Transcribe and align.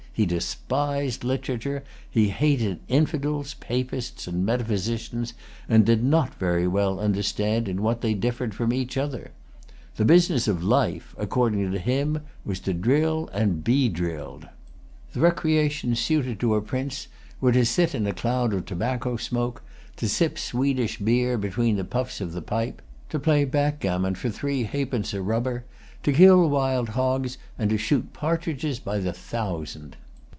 He 0.13 0.25
despised 0.25 1.23
literature. 1.23 1.83
He 2.07 2.29
hated 2.29 2.81
infidels, 2.89 3.55
papists, 3.55 4.27
and 4.27 4.45
metaphysicians, 4.45 5.33
and 5.69 5.83
did 5.85 6.03
not 6.03 6.35
very 6.35 6.67
well 6.67 6.99
understand 6.99 7.69
in 7.69 7.81
what 7.81 8.01
they 8.01 8.13
differed 8.13 8.53
from 8.53 8.71
each 8.73 8.97
other. 8.97 9.31
The 9.95 10.03
business 10.05 10.49
of 10.49 10.61
life, 10.63 11.15
according 11.17 11.71
to 11.71 11.79
him, 11.79 12.19
was 12.45 12.59
to 12.59 12.73
drill 12.73 13.29
and 13.33 13.49
to 13.49 13.61
be 13.71 13.87
drilled. 13.89 14.47
The 15.13 15.21
recreations 15.21 15.99
suited 16.01 16.39
to 16.41 16.55
a 16.55 16.61
prince 16.61 17.07
were 17.39 17.53
to 17.53 17.65
sit 17.65 17.95
in 17.95 18.05
a 18.05 18.13
cloud 18.13 18.53
of 18.53 18.65
tobacco 18.65 19.15
smoke, 19.15 19.63
to 19.95 20.09
sip 20.09 20.37
Swedish 20.37 20.99
beer 20.99 21.35
between 21.37 21.77
the 21.77 21.85
puffs 21.85 22.19
of 22.21 22.33
the 22.33 22.41
pipe, 22.43 22.81
to 23.09 23.17
play 23.17 23.45
backgammon 23.45 24.13
for 24.15 24.29
three 24.29 24.63
half 24.63 24.89
pence[Pg 24.89 25.09
248] 25.09 25.19
a 25.19 25.23
rubber, 25.23 25.65
to 26.03 26.13
kill 26.13 26.47
wild 26.49 26.89
hogs, 26.89 27.37
and 27.57 27.69
to 27.71 27.77
shoot 27.77 28.11
partridges 28.13 28.79
by 28.79 28.99
the 28.99 29.13
thousand. 29.13 29.95